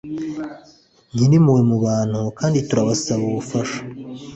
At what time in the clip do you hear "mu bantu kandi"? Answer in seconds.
1.69-2.57